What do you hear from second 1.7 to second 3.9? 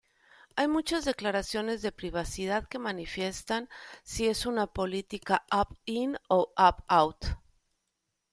de privacidad que manifiestan